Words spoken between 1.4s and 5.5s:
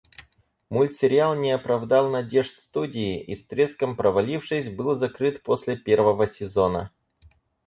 оправдал надежд студии и, с треском провалившись, был закрыт